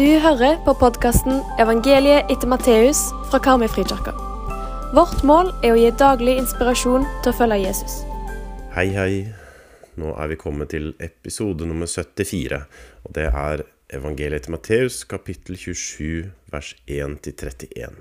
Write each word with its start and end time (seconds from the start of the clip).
Du 0.00 0.06
hører 0.18 0.54
på 0.64 0.72
podkasten 0.80 1.42
'Evangeliet 1.60 2.30
etter 2.32 2.48
Matteus' 2.48 3.02
fra 3.28 3.38
Karmøy-frikirka. 3.44 4.14
Vårt 4.96 5.20
mål 5.28 5.50
er 5.60 5.74
å 5.74 5.76
gi 5.76 5.90
daglig 6.00 6.38
inspirasjon 6.40 7.04
til 7.20 7.28
å 7.28 7.36
følge 7.36 7.58
Jesus. 7.66 7.98
Hei, 8.72 8.86
hei. 8.96 9.28
Nå 10.00 10.14
er 10.16 10.32
vi 10.32 10.40
kommet 10.40 10.72
til 10.72 10.94
episode 11.04 11.68
nummer 11.68 11.84
74. 11.84 12.62
Og 13.04 13.12
det 13.12 13.28
er 13.28 13.66
evangeliet 13.92 14.40
etter 14.40 14.56
Matteus, 14.56 15.04
kapittel 15.04 15.60
27, 15.60 16.32
vers 16.48 16.74
1-31. 16.88 18.00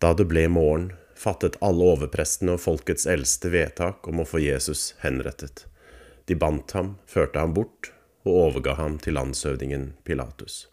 Da 0.00 0.14
det 0.14 0.30
ble 0.32 0.48
morgen, 0.48 0.92
fattet 1.14 1.60
alle 1.60 1.92
overprestene 1.98 2.56
og 2.56 2.64
folkets 2.64 3.04
eldste 3.04 3.52
vedtak 3.52 4.08
om 4.08 4.24
å 4.24 4.30
få 4.32 4.40
Jesus 4.40 4.94
henrettet. 5.04 5.66
De 6.24 6.34
bandt 6.34 6.72
ham, 6.72 6.96
førte 7.04 7.44
ham 7.44 7.52
bort 7.52 7.92
og 8.22 8.36
overga 8.46 8.76
ham 8.78 8.98
til 9.02 9.16
landshøvdingen 9.18 9.92
Pilatus. 10.04 10.66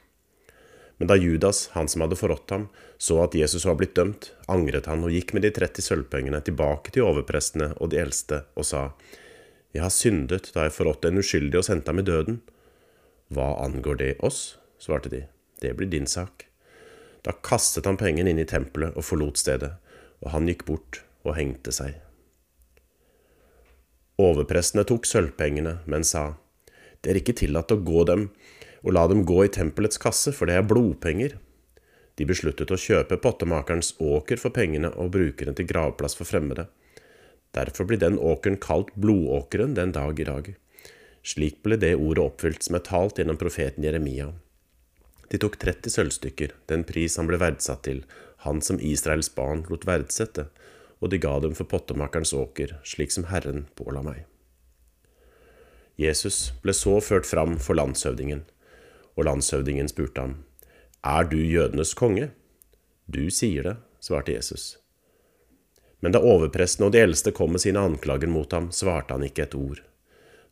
Men 1.00 1.08
da 1.08 1.16
Judas, 1.16 1.70
han 1.74 1.88
som 1.88 2.04
hadde 2.04 2.18
forrådt 2.20 2.52
ham, 2.52 2.68
så 2.98 3.22
at 3.24 3.36
Jesus 3.36 3.64
var 3.66 3.78
blitt 3.80 3.96
dømt, 3.96 4.34
angret 4.52 4.90
han 4.92 5.06
og 5.08 5.14
gikk 5.16 5.32
med 5.34 5.46
de 5.48 5.54
30 5.56 5.86
sølvpengene 5.86 6.42
tilbake 6.44 6.92
til 6.92 7.08
overprestene 7.08 7.72
og 7.80 7.94
de 7.94 8.02
eldste 8.02 8.44
og 8.60 8.68
sa, 8.68 8.90
Jeg 9.72 9.86
har 9.86 9.94
syndet 9.94 10.52
da 10.56 10.66
jeg 10.66 10.76
forrådte 10.76 11.08
en 11.08 11.22
uskyldig 11.22 11.62
og 11.62 11.66
sendte 11.70 11.94
ham 11.94 12.02
i 12.02 12.06
døden. 12.06 12.42
Hva 13.32 13.54
angår 13.64 13.96
det 14.02 14.14
oss? 14.20 14.58
svarte 14.80 15.10
de. 15.10 15.24
Det 15.62 15.76
blir 15.78 15.88
din 15.88 16.08
sak. 16.08 16.48
Da 17.24 17.32
kastet 17.32 17.86
han 17.86 18.00
pengene 18.00 18.34
inn 18.34 18.42
i 18.42 18.48
tempelet 18.48 18.96
og 18.98 19.06
forlot 19.06 19.40
stedet, 19.40 19.76
og 20.20 20.32
han 20.34 20.48
gikk 20.50 20.66
bort 20.68 21.04
og 21.24 21.36
hengte 21.38 21.72
seg. 21.72 21.96
Overprestene 24.20 24.84
tok 24.84 25.08
sølvpengene, 25.08 25.78
men 25.88 26.04
sa, 26.04 26.34
Det 27.02 27.12
er 27.12 27.20
ikke 27.22 27.38
tillatt 27.42 27.72
å 27.72 27.80
gå 27.84 28.04
dem 28.10 28.30
og 28.84 28.94
la 28.96 29.06
dem 29.12 29.26
gå 29.28 29.44
i 29.44 29.52
tempelets 29.52 30.00
kasse, 30.00 30.32
for 30.36 30.48
det 30.48 30.56
er 30.56 30.68
blodpenger. 30.68 31.36
De 32.20 32.28
besluttet 32.28 32.72
å 32.72 32.80
kjøpe 32.80 33.20
pottemakerens 33.24 33.94
åker 34.04 34.40
for 34.40 34.56
pengene 34.56 34.92
og 35.00 35.14
bruke 35.16 35.48
den 35.48 35.56
til 35.56 35.68
gravplass 35.68 36.18
for 36.20 36.28
fremmede. 36.28 36.68
Derfor 37.56 37.88
blir 37.90 38.00
den 38.02 38.20
åkeren 38.20 38.60
kalt 38.62 38.92
blodåkeren 38.96 39.76
den 39.76 39.94
dag 39.96 40.20
i 40.20 40.28
dag. 40.28 40.52
Slik 41.24 41.62
ble 41.64 41.80
det 41.80 41.96
ordet 41.98 42.24
oppfylt 42.24 42.64
som 42.64 42.78
er 42.78 42.86
talt 42.88 43.20
gjennom 43.20 43.40
profeten 43.40 43.84
Jeremia. 43.84 44.32
De 45.30 45.38
tok 45.38 45.60
30 45.62 45.94
sølvstykker, 45.94 46.56
den 46.72 46.86
pris 46.88 47.18
han 47.20 47.30
ble 47.30 47.38
verdsatt 47.42 47.84
til, 47.86 48.04
han 48.46 48.64
som 48.66 48.80
Israels 48.82 49.30
barn 49.36 49.66
lot 49.70 49.86
verdsette, 49.86 50.48
og 51.00 51.12
de 51.12 51.20
ga 51.22 51.36
dem 51.44 51.56
for 51.58 51.70
pottemakerens 51.70 52.34
åker, 52.34 52.78
slik 52.84 53.14
som 53.14 53.28
Herren 53.30 53.68
påla 53.78 54.04
meg. 54.06 54.26
Jesus 56.00 56.54
ble 56.64 56.72
så 56.72 56.96
ført 57.04 57.28
fram 57.28 57.58
for 57.60 57.76
landshøvdingen, 57.76 58.46
og 59.20 59.26
landshøvdingen 59.28 59.90
spurte 59.92 60.24
ham, 60.24 60.38
Er 61.04 61.28
du 61.28 61.36
jødenes 61.38 61.94
konge? 61.94 62.30
Du 63.08 63.28
sier 63.30 63.64
det, 63.64 63.76
svarte 64.00 64.32
Jesus. 64.32 64.78
Men 66.00 66.16
da 66.16 66.22
overpresten 66.24 66.86
og 66.88 66.94
de 66.96 67.02
eldste 67.04 67.34
kom 67.36 67.52
med 67.52 67.64
sine 67.66 67.84
anklager 67.84 68.32
mot 68.32 68.52
ham, 68.56 68.70
svarte 68.72 69.12
han 69.12 69.26
ikke 69.28 69.44
et 69.44 69.58
ord. 69.60 69.82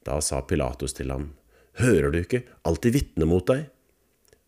Da 0.04 0.20
sa 0.20 0.42
Pilatus 0.42 0.98
til 0.98 1.12
ham, 1.16 1.32
Hører 1.80 2.12
du 2.12 2.20
ikke 2.20 2.44
alltid 2.68 2.96
vitne 2.98 3.28
mot 3.30 3.48
deg? 3.48 3.70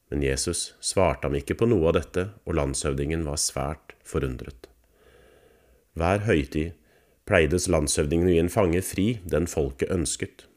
Men 0.09 0.25
Jesus 0.25 0.73
svarte 0.81 1.29
ham 1.29 1.37
ikke 1.37 1.55
på 1.55 1.69
noe 1.69 1.91
av 1.91 1.95
dette, 1.99 2.27
og 2.43 2.57
landshøvdingen 2.57 3.23
var 3.27 3.39
svært 3.39 3.95
forundret. 4.03 4.67
Hver 5.95 6.25
høytid 6.25 6.75
pleides 7.29 7.69
landshøvdingen 7.71 8.27
å 8.27 8.35
gi 8.35 8.43
en 8.43 8.51
fange 8.51 8.83
fri 8.83 9.07
den 9.23 9.47
folket 9.47 9.93
ønsket. 9.93 10.48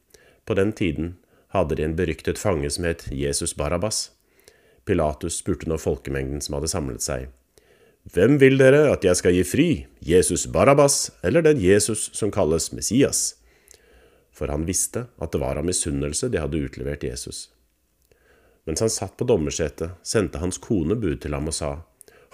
På 0.45 0.55
den 0.59 0.73
tiden 0.73 1.17
hadde 1.55 1.77
de 1.79 1.85
en 1.87 1.97
beryktet 1.97 2.41
fange 2.41 2.71
som 2.71 2.87
het 2.89 3.07
Jesus 3.13 3.55
Barabas. 3.57 4.11
Pilatus 4.85 5.39
spurte 5.39 5.69
nå 5.71 5.79
folkemengden 5.79 6.43
som 6.43 6.57
hadde 6.57 6.71
samlet 6.73 7.05
seg. 7.05 7.29
Hvem 8.13 8.41
vil 8.43 8.59
dere 8.59 8.89
at 8.91 9.05
jeg 9.07 9.19
skal 9.21 9.37
gi 9.37 9.45
fri, 9.47 9.69
Jesus 10.03 10.49
Barabas 10.51 11.13
eller 11.23 11.45
den 11.47 11.61
Jesus 11.63 12.09
som 12.17 12.33
kalles 12.35 12.73
Messias? 12.75 13.37
For 14.35 14.51
han 14.51 14.67
visste 14.67 15.07
at 15.23 15.35
det 15.35 15.43
var 15.43 15.61
av 15.61 15.69
misunnelse 15.69 16.33
de 16.33 16.41
hadde 16.43 16.65
utlevert 16.67 17.05
Jesus. 17.07 17.51
Mens 18.67 18.83
han 18.83 18.91
satt 18.91 19.15
på 19.19 19.27
dommersetet, 19.29 19.95
sendte 20.03 20.41
hans 20.43 20.59
kone 20.63 20.97
bud 20.99 21.21
til 21.23 21.35
ham 21.37 21.51
og 21.51 21.55
sa, 21.55 21.73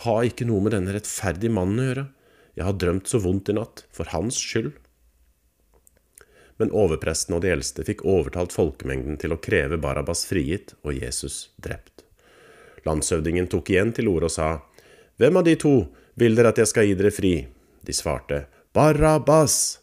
Ha 0.05 0.21
ikke 0.25 0.47
noe 0.47 0.63
med 0.63 0.77
denne 0.77 0.95
rettferdige 0.95 1.53
mannen 1.53 1.83
å 1.83 1.87
gjøre, 1.89 2.05
jeg 2.59 2.67
har 2.67 2.77
drømt 2.81 3.11
så 3.11 3.21
vondt 3.23 3.51
i 3.53 3.55
natt, 3.55 3.85
for 3.95 4.11
hans 4.15 4.39
skyld. 4.39 4.73
Men 6.59 6.73
overpresten 6.75 7.37
og 7.37 7.45
de 7.45 7.53
eldste 7.55 7.85
fikk 7.87 8.05
overtalt 8.09 8.55
folkemengden 8.55 9.19
til 9.23 9.35
å 9.35 9.41
kreve 9.43 9.79
Barabas 9.81 10.25
frigitt 10.27 10.75
og 10.83 10.99
Jesus 10.99 11.49
drept. 11.63 12.03
Landshøvdingen 12.87 13.49
tok 13.51 13.71
igjen 13.71 13.93
til 13.95 14.11
orde 14.11 14.31
og 14.31 14.35
sa, 14.35 14.49
Hvem 15.19 15.39
av 15.39 15.47
de 15.47 15.55
to 15.59 15.75
vil 16.19 16.39
dere 16.39 16.53
at 16.53 16.59
jeg 16.63 16.71
skal 16.71 16.89
gi 16.89 16.97
dere 16.99 17.15
fri? 17.15 17.35
De 17.87 17.95
svarte, 17.95 18.47
Barabas! 18.75 19.79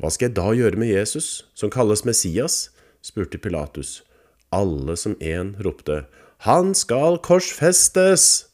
Hva 0.00 0.08
skal 0.08 0.30
jeg 0.30 0.36
da 0.38 0.48
gjøre 0.56 0.80
med 0.80 0.88
Jesus, 0.94 1.44
som 1.54 1.70
kalles 1.70 2.06
Messias? 2.08 2.70
spurte 3.04 3.38
Pilatus. 3.38 4.00
Alle 4.50 4.96
som 4.96 5.14
én 5.20 5.54
ropte, 5.62 6.06
Han 6.46 6.74
skal 6.74 7.18
korsfestes! 7.18 8.46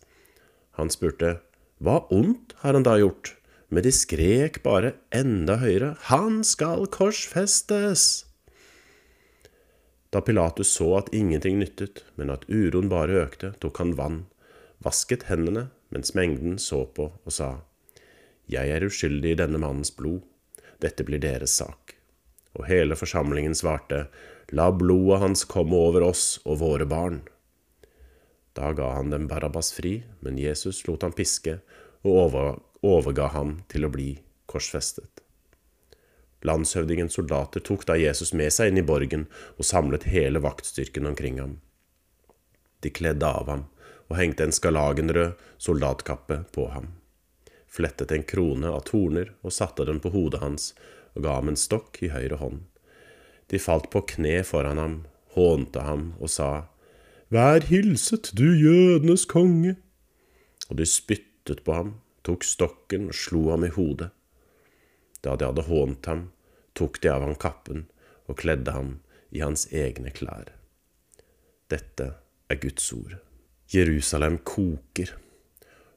Han 0.76 0.90
spurte, 0.90 1.38
Hva 1.78 2.02
ondt 2.10 2.56
har 2.64 2.74
han 2.74 2.82
da 2.82 2.96
gjort? 2.98 3.35
Men 3.68 3.82
de 3.82 3.90
skrek 3.92 4.60
bare 4.62 4.94
enda 5.14 5.58
høyere, 5.62 5.96
Han 6.12 6.42
skal 6.46 6.86
korsfestes! 6.86 8.26
Da 10.14 10.22
Pilatus 10.22 10.70
så 10.70 10.92
at 11.00 11.10
ingenting 11.12 11.58
nyttet, 11.58 12.04
men 12.16 12.30
at 12.30 12.46
uroen 12.48 12.88
bare 12.88 13.18
økte, 13.26 13.52
tok 13.60 13.82
han 13.82 13.96
vann, 13.98 14.20
vasket 14.84 15.26
hendene 15.28 15.66
mens 15.90 16.14
mengden 16.14 16.60
så 16.62 16.84
på 16.86 17.10
og 17.10 17.32
sa, 17.32 17.50
Jeg 18.46 18.70
er 18.70 18.86
uskyldig 18.86 19.34
i 19.34 19.38
denne 19.42 19.58
mannens 19.58 19.90
blod, 19.90 20.22
dette 20.80 21.04
blir 21.04 21.18
deres 21.22 21.58
sak. 21.58 21.96
Og 22.54 22.68
hele 22.70 22.96
forsamlingen 22.96 23.54
svarte, 23.54 24.06
La 24.54 24.70
blodet 24.70 25.20
hans 25.24 25.42
komme 25.44 25.74
over 25.74 26.04
oss 26.06 26.38
og 26.44 26.60
våre 26.62 26.86
barn. 26.86 27.24
Da 28.54 28.70
ga 28.72 28.92
han 28.94 29.10
dem 29.10 29.26
Barabbas 29.28 29.72
fri, 29.74 30.04
men 30.22 30.38
Jesus 30.38 30.84
lot 30.86 31.02
ham 31.02 31.12
piske 31.12 31.58
og 32.06 32.62
overga 32.86 33.30
ham 33.34 33.60
til 33.72 33.86
å 33.86 33.92
bli 33.92 34.10
korsfestet. 34.50 35.22
Landshøvdingens 36.46 37.16
soldater 37.18 37.62
tok 37.64 37.86
da 37.88 37.96
Jesus 37.98 38.32
med 38.36 38.52
seg 38.54 38.70
inn 38.70 38.80
i 38.82 38.86
borgen 38.86 39.24
og 39.56 39.66
samlet 39.66 40.06
hele 40.12 40.42
vaktstyrken 40.44 41.08
omkring 41.08 41.40
ham. 41.42 41.56
De 42.84 42.92
kledde 42.94 43.26
av 43.26 43.50
ham 43.50 43.64
og 44.06 44.18
hengte 44.20 44.46
en 44.46 44.54
skalagenrød 44.54 45.34
soldatkappe 45.58 46.44
på 46.54 46.68
ham, 46.70 46.92
flettet 47.66 48.12
en 48.14 48.22
krone 48.22 48.70
av 48.70 48.84
torner 48.86 49.32
og 49.42 49.54
satte 49.56 49.88
den 49.88 49.98
på 50.02 50.12
hodet 50.14 50.42
hans 50.44 50.70
og 51.16 51.24
ga 51.26 51.38
ham 51.40 51.50
en 51.50 51.58
stokk 51.58 51.98
i 52.04 52.12
høyre 52.12 52.38
hånd. 52.38 52.62
De 53.50 53.58
falt 53.62 53.90
på 53.90 54.04
kne 54.14 54.40
foran 54.46 54.78
ham, 54.78 54.96
hånte 55.34 55.82
ham 55.86 56.12
og 56.20 56.30
sa, 56.30 56.68
Vær 57.32 57.64
hilset, 57.66 58.30
du 58.38 58.46
jødenes 58.54 59.24
konge! 59.26 59.74
Og 60.70 60.78
de 60.78 60.86
spyttet 60.86 61.64
på 61.66 61.74
ham, 61.74 61.96
tok 62.26 62.44
stokken 62.46 63.10
og 63.10 63.16
slo 63.16 63.46
ham 63.52 63.66
i 63.66 63.72
hodet. 63.72 64.10
Da 65.22 65.36
de 65.38 65.48
hadde 65.48 65.66
hånt 65.68 66.06
ham, 66.10 66.28
tok 66.76 67.00
de 67.02 67.10
av 67.10 67.24
ham 67.24 67.36
kappen 67.40 67.86
og 68.26 68.38
kledde 68.42 68.74
ham 68.74 68.96
i 69.34 69.42
hans 69.44 69.66
egne 69.74 70.12
klær. 70.14 70.50
Dette 71.70 72.12
er 72.50 72.60
Guds 72.62 72.86
ord. 72.94 73.16
Jerusalem 73.72 74.38
koker. 74.46 75.16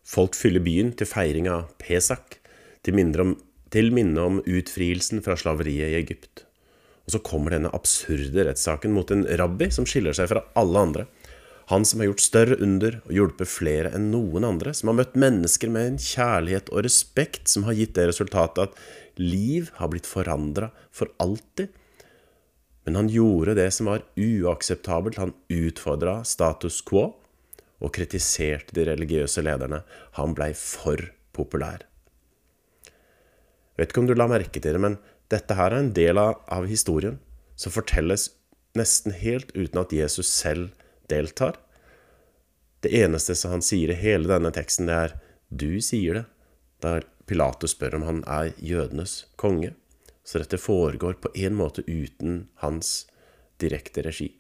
Folk 0.02 0.38
fyller 0.38 0.64
byen 0.66 0.94
til 0.98 1.10
feiring 1.10 1.50
av 1.52 1.70
Pesak, 1.82 2.40
til 2.82 2.96
minne 2.98 3.22
om, 3.22 3.36
til 3.70 3.92
minne 3.94 4.24
om 4.26 4.40
utfrielsen 4.42 5.22
fra 5.26 5.36
slaveriet 5.38 5.92
i 5.92 6.00
Egypt. 6.00 6.46
Og 7.06 7.14
så 7.14 7.22
kommer 7.26 7.54
denne 7.54 7.74
absurde 7.76 8.46
rettssaken 8.48 8.94
mot 8.96 9.12
en 9.14 9.28
rabbi 9.42 9.70
som 9.74 9.86
skiller 9.90 10.16
seg 10.18 10.32
fra 10.32 10.46
alle 10.58 10.86
andre. 10.88 11.06
Han 11.70 11.86
som 11.86 12.02
har 12.02 12.10
gjort 12.10 12.24
større 12.24 12.56
under 12.66 12.96
og 13.04 13.12
hjulpet 13.14 13.50
flere 13.52 13.92
enn 13.94 14.08
noen 14.10 14.46
andre, 14.48 14.72
som 14.74 14.90
har 14.90 14.96
møtt 15.04 15.18
mennesker 15.20 15.70
med 15.70 15.86
en 15.86 16.00
kjærlighet 16.02 16.72
og 16.74 16.82
respekt 16.88 17.52
som 17.52 17.68
har 17.68 17.78
gitt 17.78 17.94
det 17.94 18.08
resultatet 18.10 18.64
at 18.64 19.20
liv 19.22 19.70
har 19.78 19.92
blitt 19.94 20.10
forandra 20.10 20.72
for 20.90 21.12
alltid. 21.22 21.70
Men 22.88 22.98
han 22.98 23.12
gjorde 23.14 23.54
det 23.60 23.68
som 23.76 23.92
var 23.92 24.02
uakseptabelt, 24.18 25.22
han 25.22 25.36
utfordra 25.46 26.24
status 26.26 26.80
quo 26.82 27.12
og 27.80 27.94
kritiserte 27.94 28.74
de 28.74 28.88
religiøse 28.90 29.46
lederne. 29.46 29.84
Han 30.18 30.34
blei 30.34 30.56
for 30.58 31.12
populær. 31.38 31.86
Vet 33.78 33.94
ikke 33.94 34.02
om 34.02 34.10
du 34.10 34.18
la 34.18 34.26
merke 34.28 34.58
til 34.58 34.74
det, 34.74 34.82
men 34.82 34.98
dette 35.30 35.54
her 35.54 35.70
er 35.70 35.84
en 35.84 35.94
del 35.94 36.18
av, 36.18 36.42
av 36.50 36.66
historien 36.66 37.22
som 37.54 37.78
fortelles 37.78 38.32
nesten 38.74 39.14
helt 39.14 39.54
uten 39.54 39.84
at 39.86 39.94
Jesus 39.94 40.34
selv 40.34 40.74
deltar. 41.10 41.58
Det 42.80 42.94
eneste 42.96 43.36
som 43.36 43.58
han 43.58 43.66
sier 43.66 43.92
i 43.92 44.00
hele 44.00 44.30
denne 44.30 44.52
teksten, 44.56 44.88
det 44.88 44.96
er 44.96 45.20
'du 45.50 45.82
sier 45.82 46.14
det', 46.14 46.26
da 46.82 47.02
Pilatus 47.26 47.76
spør 47.76 47.96
om 47.96 48.04
han 48.08 48.24
er 48.28 48.54
jødenes 48.58 49.26
konge. 49.36 49.74
Så 50.24 50.40
dette 50.40 50.58
foregår 50.58 51.14
på 51.22 51.30
en 51.36 51.56
måte 51.56 51.84
uten 51.88 52.48
hans 52.62 53.08
direkte 53.58 54.02
regi. 54.06 54.32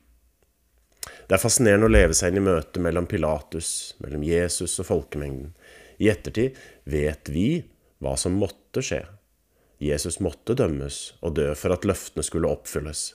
Det 1.27 1.35
er 1.35 1.41
fascinerende 1.41 1.85
å 1.89 1.93
leve 1.93 2.15
seg 2.17 2.31
inn 2.31 2.41
i 2.41 2.47
møtet 2.47 2.81
mellom 2.81 3.07
Pilatus, 3.09 3.95
mellom 4.03 4.23
Jesus 4.23 4.79
og 4.79 4.87
folkemengden. 4.89 5.53
I 5.99 6.09
ettertid 6.09 6.57
vet 6.89 7.29
vi 7.29 7.63
hva 7.99 8.15
som 8.17 8.37
måtte 8.39 8.83
skje. 8.85 9.03
Jesus 9.79 10.19
måtte 10.23 10.55
dømmes 10.59 11.13
og 11.21 11.35
dø 11.39 11.51
for 11.55 11.75
at 11.75 11.85
løftene 11.87 12.25
skulle 12.25 12.49
oppfylles. 12.51 13.13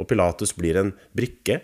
Og 0.00 0.08
Pilatus 0.08 0.54
blir 0.56 0.78
en 0.80 0.94
brikke, 1.16 1.60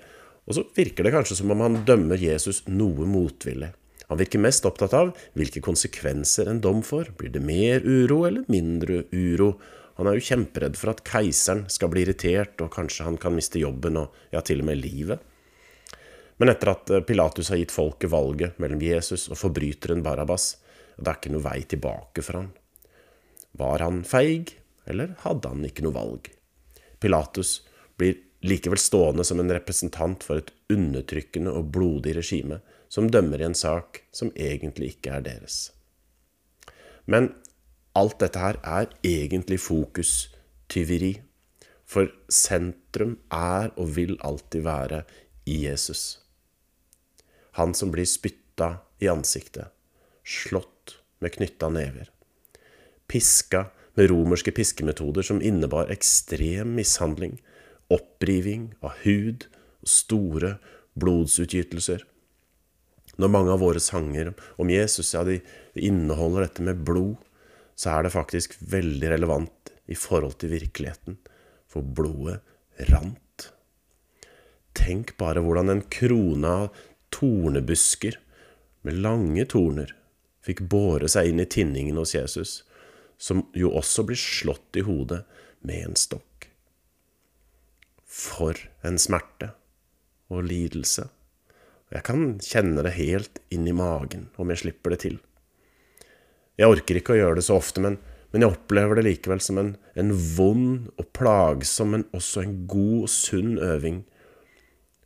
og 0.47 0.56
så 0.56 0.65
virker 0.77 1.06
det 1.06 1.12
kanskje 1.15 1.39
som 1.39 1.53
om 1.55 1.62
han 1.62 1.83
dømmer 1.87 2.19
Jesus 2.21 2.62
noe 2.67 3.06
motvillig. 3.06 3.71
Han 4.09 4.19
virker 4.21 4.43
mest 4.43 4.67
opptatt 4.69 4.93
av 4.97 5.12
hvilke 5.39 5.62
konsekvenser 5.65 6.50
en 6.50 6.61
dom 6.61 6.83
får. 6.85 7.15
Blir 7.17 7.31
det 7.33 7.41
mer 7.44 7.85
uro 7.87 8.25
eller 8.29 8.44
mindre 8.53 9.06
uro? 9.15 9.55
Han 9.97 10.09
er 10.09 10.19
jo 10.19 10.27
kjemperedd 10.27 10.77
for 10.77 10.93
at 10.93 11.05
keiseren 11.06 11.62
skal 11.73 11.93
bli 11.93 12.03
irritert, 12.05 12.59
og 12.61 12.73
kanskje 12.75 13.06
han 13.06 13.19
kan 13.21 13.37
miste 13.37 13.61
jobben 13.62 14.00
og 14.00 14.17
ja, 14.35 14.43
til 14.44 14.65
og 14.65 14.69
med 14.69 14.83
livet. 14.83 15.23
Men 16.41 16.50
etter 16.50 16.73
at 16.73 16.91
eh, 16.91 17.05
Pilatus 17.06 17.53
har 17.53 17.61
gitt 17.61 17.75
folket 17.75 18.11
valget 18.12 18.59
mellom 18.61 18.83
Jesus 18.83 19.29
og 19.31 19.39
forbryteren 19.39 20.03
Barabas, 20.05 20.56
det 20.97 21.09
er 21.09 21.21
ikke 21.21 21.33
noe 21.33 21.44
vei 21.44 21.61
tilbake 21.69 22.25
for 22.25 22.41
han. 22.41 22.50
Var 23.61 23.85
han 23.85 24.03
feig, 24.09 24.56
eller 24.89 25.15
hadde 25.23 25.53
han 25.53 25.65
ikke 25.69 25.85
noe 25.87 25.97
valg? 25.97 26.29
Pilatus 27.00 27.61
blir 28.00 28.19
likevel 28.43 28.81
stående 28.81 29.25
som 29.25 29.41
en 29.41 29.53
representant 29.55 30.25
for 30.27 30.43
et 30.43 30.50
undertrykkende 30.73 31.53
og 31.55 31.71
blodig 31.75 32.17
regime 32.19 32.61
som 32.93 33.11
dømmer 33.11 33.41
i 33.41 33.49
en 33.49 33.59
sak 33.59 34.03
som 34.12 34.33
egentlig 34.37 34.97
ikke 34.97 35.17
er 35.17 35.27
deres. 35.27 35.71
Men 37.06 37.33
alt 37.99 38.19
dette 38.23 38.41
her 38.41 38.59
er 38.62 38.91
egentlig 39.05 39.61
fokustyveri, 39.62 41.15
for 41.87 42.09
sentrum 42.33 43.19
er 43.37 43.71
og 43.77 43.94
vil 43.99 44.17
alltid 44.25 44.65
være 44.65 45.03
i 45.44 45.65
Jesus 45.67 46.23
han 47.53 47.75
som 47.75 47.93
blir 47.93 48.09
spytta 48.09 48.77
i 49.03 49.09
ansiktet, 49.12 49.69
slått 50.25 50.99
med 51.21 51.35
knytta 51.37 51.69
never, 51.73 52.09
piska 53.06 53.67
med 53.94 54.09
romerske 54.11 54.55
piskemetoder 54.56 55.27
som 55.27 55.43
innebar 55.44 55.91
ekstrem 55.93 56.73
mishandling, 56.79 57.37
oppriving 57.94 58.71
av 58.85 58.97
hud 59.05 59.49
og 59.83 59.91
store 59.91 60.56
blodsutgytelser. 60.99 62.05
Når 63.21 63.33
mange 63.33 63.53
av 63.53 63.61
våre 63.61 63.81
sanger 63.83 64.33
om 64.61 64.71
Jesus 64.73 65.12
ja, 65.15 65.25
de 65.27 65.41
inneholder 65.75 66.47
dette 66.47 66.65
med 66.65 66.85
blod, 66.87 67.19
så 67.77 67.97
er 67.97 68.06
det 68.06 68.15
faktisk 68.15 68.56
veldig 68.73 69.12
relevant 69.15 69.73
i 69.91 69.97
forhold 69.99 70.39
til 70.41 70.53
virkeligheten, 70.55 71.19
for 71.69 71.85
blodet 71.85 72.41
rant. 72.93 73.49
Tenk 74.77 75.17
bare 75.21 75.43
hvordan 75.44 75.73
en 75.73 75.85
krone 75.93 76.53
av 76.65 76.85
tornebusker 77.12 78.19
med 78.87 79.00
lange 79.05 79.44
torner 79.50 79.93
fikk 80.43 80.65
båre 80.73 81.09
seg 81.12 81.31
inn 81.31 81.43
i 81.43 81.49
tinningen 81.49 81.99
hos 82.00 82.15
Jesus, 82.17 82.62
som 83.21 83.44
jo 83.55 83.71
også 83.79 84.05
blir 84.09 84.19
slått 84.19 84.81
i 84.81 84.85
hodet 84.87 85.23
med 85.62 85.91
en 85.91 85.99
stokk. 85.99 86.31
For 88.12 88.59
en 88.85 88.99
smerte 89.00 89.55
og 90.32 90.44
lidelse. 90.44 91.06
Jeg 91.93 92.05
kan 92.05 92.38
kjenne 92.44 92.85
det 92.85 92.94
helt 92.97 93.41
inn 93.53 93.67
i 93.69 93.76
magen 93.76 94.29
om 94.41 94.53
jeg 94.53 94.62
slipper 94.62 94.94
det 94.94 95.03
til. 95.05 95.19
Jeg 96.61 96.69
orker 96.69 96.99
ikke 96.99 97.14
å 97.14 97.19
gjøre 97.19 97.38
det 97.38 97.47
så 97.47 97.56
ofte, 97.56 97.81
men, 97.85 97.97
men 98.32 98.44
jeg 98.44 98.53
opplever 98.53 98.99
det 98.99 99.06
likevel 99.06 99.41
som 99.44 99.61
en, 99.61 99.75
en 99.97 100.12
vond 100.37 100.91
og 101.00 101.09
plagsom, 101.17 101.94
men 101.97 102.05
også 102.17 102.44
en 102.44 102.56
god 102.69 103.06
og 103.06 103.12
sunn 103.12 103.56
øving 103.61 104.03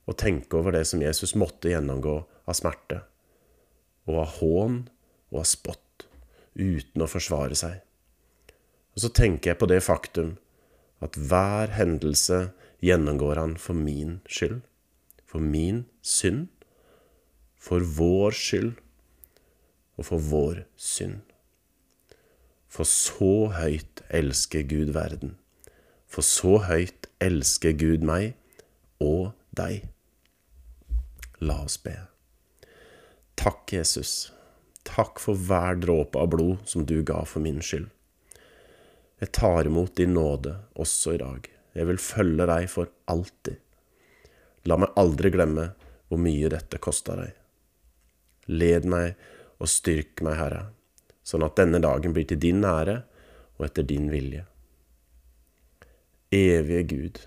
å 0.07 0.15
tenke 0.15 0.59
over 0.59 0.75
det 0.75 0.85
som 0.91 1.03
Jesus 1.03 1.35
måtte 1.39 1.71
gjennomgå 1.71 2.17
av 2.47 2.59
smerte, 2.59 3.01
og 4.07 4.21
av 4.23 4.35
hån 4.41 4.83
og 5.33 5.41
av 5.43 5.49
spott, 5.51 6.07
uten 6.55 7.03
å 7.03 7.11
forsvare 7.11 7.59
seg. 7.59 7.81
Og 8.95 9.03
så 9.03 9.11
tenker 9.15 9.53
jeg 9.53 9.61
på 9.61 9.71
det 9.71 9.83
faktum 9.85 10.37
at 11.05 11.19
hver 11.19 11.75
hendelse 11.77 12.47
gjennomgår 12.87 13.41
han 13.41 13.57
for 13.61 13.75
min 13.75 14.21
skyld, 14.31 14.61
for 15.27 15.43
min 15.43 15.85
synd, 16.03 16.49
for 17.59 17.83
vår 17.83 18.37
skyld 18.37 18.75
og 19.97 20.07
for 20.11 20.23
vår 20.31 20.63
synd. 20.79 21.23
For 22.71 22.89
så 22.89 23.49
høyt 23.57 24.03
elsker 24.15 24.67
Gud 24.69 24.93
verden, 24.95 25.35
for 26.07 26.27
så 26.27 26.59
høyt 26.69 27.09
elsker 27.23 27.75
Gud 27.79 28.05
meg 28.07 28.37
og 29.03 29.33
deg. 29.57 29.89
La 31.41 31.63
oss 31.65 31.77
be. 31.81 31.97
Takk, 33.37 33.73
Jesus. 33.73 34.31
Takk 34.87 35.21
for 35.21 35.37
hver 35.37 35.77
dråpe 35.83 36.21
av 36.21 36.31
blod 36.33 36.63
som 36.69 36.87
du 36.87 37.01
ga 37.05 37.25
for 37.29 37.45
min 37.45 37.61
skyld. 37.65 37.91
Jeg 39.21 39.33
tar 39.33 39.69
imot 39.69 39.97
din 39.97 40.15
nåde 40.15 40.55
også 40.77 41.17
i 41.17 41.21
dag. 41.21 41.56
Jeg 41.77 41.89
vil 41.91 42.01
følge 42.01 42.47
deg 42.49 42.69
for 42.73 42.89
alltid. 43.13 43.61
La 44.67 44.79
meg 44.81 44.97
aldri 44.99 45.31
glemme 45.35 45.69
hvor 46.09 46.21
mye 46.23 46.51
dette 46.51 46.81
kosta 46.83 47.19
deg. 47.19 47.35
Led 48.49 48.87
meg 48.89 49.15
og 49.61 49.71
styrk 49.71 50.23
meg, 50.25 50.39
Herre, 50.39 50.63
sånn 51.27 51.45
at 51.47 51.57
denne 51.59 51.81
dagen 51.83 52.15
blir 52.17 52.27
til 52.31 52.41
din 52.41 52.65
ære 52.65 53.01
og 53.57 53.67
etter 53.69 53.87
din 53.87 54.09
vilje. 54.13 54.45
Evige 56.35 56.85
Gud, 56.91 57.21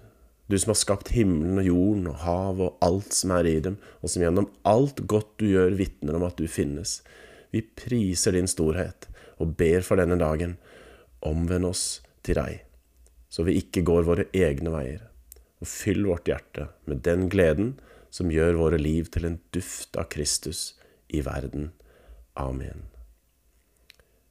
du 0.49 0.57
som 0.57 0.73
har 0.73 0.79
skapt 0.79 1.11
himmelen 1.13 1.61
og 1.61 1.67
jorden 1.69 2.07
og 2.11 2.21
havet 2.23 2.65
og 2.65 2.85
alt 2.85 3.15
som 3.15 3.33
er 3.35 3.47
i 3.49 3.57
dem, 3.63 3.77
og 4.01 4.11
som 4.11 4.23
gjennom 4.25 4.49
alt 4.67 5.03
godt 5.09 5.35
du 5.41 5.49
gjør, 5.51 5.77
vitner 5.77 6.17
om 6.17 6.25
at 6.27 6.39
du 6.39 6.49
finnes. 6.49 6.99
Vi 7.53 7.61
priser 7.61 8.37
din 8.37 8.49
storhet 8.49 9.09
og 9.39 9.55
ber 9.59 9.85
for 9.85 10.01
denne 10.01 10.17
dagen. 10.19 10.57
Omvend 11.25 11.67
oss 11.69 11.85
til 12.25 12.39
deg, 12.39 12.63
så 13.29 13.45
vi 13.45 13.59
ikke 13.61 13.85
går 13.87 14.07
våre 14.07 14.27
egne 14.35 14.73
veier. 14.73 15.05
Og 15.59 15.69
fyll 15.69 16.05
vårt 16.07 16.29
hjerte 16.29 16.69
med 16.89 17.03
den 17.05 17.27
gleden 17.31 17.75
som 18.09 18.31
gjør 18.33 18.57
våre 18.59 18.79
liv 18.81 19.09
til 19.13 19.27
en 19.27 19.39
duft 19.53 19.97
av 19.99 20.09
Kristus 20.13 20.73
i 21.07 21.21
verden. 21.25 21.71
Amen. 22.33 22.87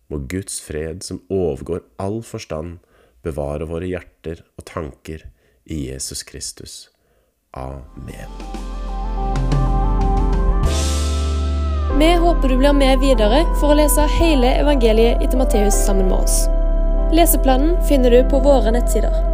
Må 0.09 0.23
Guds 0.31 0.61
fred, 0.65 1.03
som 1.05 1.21
overgår 1.29 1.85
all 2.01 2.23
forstand, 2.25 2.79
bevare 3.23 3.69
våre 3.69 3.89
hjerter 3.91 4.43
og 4.57 4.65
tanker 4.71 5.29
i 5.69 5.85
Jesus 5.91 6.25
Kristus. 6.25 6.89
Amen. 7.53 8.33
Vi 11.99 12.15
håper 12.15 12.49
du 12.49 12.57
blir 12.57 12.73
med 12.73 13.01
videre 13.03 13.43
for 13.59 13.73
å 13.73 13.79
lese 13.81 14.05
hele 14.21 14.55
evangeliet 14.61 15.25
etter 15.25 15.41
Matteus 15.41 15.75
sammen 15.87 16.07
med 16.07 16.23
oss. 16.23 16.47
Leseplanen 17.13 17.77
finner 17.89 18.11
du 18.11 18.25
på 18.31 18.39
våre 18.39 18.71
nettsider. 18.71 19.28